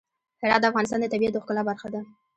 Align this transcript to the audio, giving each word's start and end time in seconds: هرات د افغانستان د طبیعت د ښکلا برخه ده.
هرات 0.41 0.61
د 0.61 0.65
افغانستان 0.71 0.99
د 1.01 1.05
طبیعت 1.13 1.33
د 1.33 1.37
ښکلا 1.43 1.61
برخه 1.69 1.87
ده. 1.93 2.01